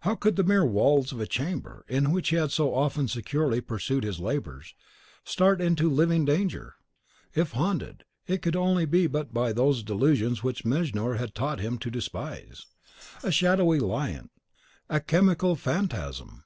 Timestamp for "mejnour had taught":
10.64-11.60